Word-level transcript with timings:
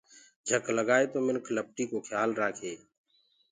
جھڪ 0.47 0.63
لگآئي 0.77 1.05
تو 1.13 1.17
منِک 1.25 1.45
لپٽينٚ 1.55 1.89
ڪو 1.91 1.97
کيآل 2.07 2.29
رآکي۔ 2.39 2.73